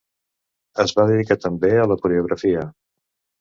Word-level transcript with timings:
Es 0.83 0.93
va 0.99 1.05
dedicar 1.11 1.37
també 1.43 1.71
a 1.83 1.85
la 1.93 1.99
coreografia. 2.07 2.65